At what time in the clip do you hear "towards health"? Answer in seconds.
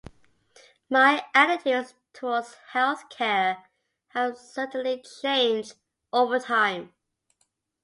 2.11-3.07